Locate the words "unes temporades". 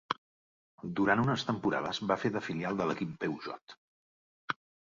1.25-2.01